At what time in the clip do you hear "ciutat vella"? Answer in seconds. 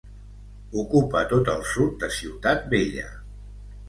2.15-3.05